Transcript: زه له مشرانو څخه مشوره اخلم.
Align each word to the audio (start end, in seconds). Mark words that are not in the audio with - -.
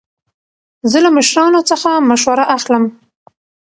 زه 0.91 0.97
له 1.05 1.09
مشرانو 1.17 1.59
څخه 1.69 1.89
مشوره 2.09 2.45
اخلم. 2.57 2.83